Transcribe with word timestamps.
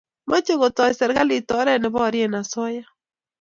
mache 0.29 0.53
kotoi 0.61 0.93
serikalit 0.99 1.49
oret 1.59 1.79
ne 1.81 1.89
porie 1.95 2.27
asoya 2.39 2.83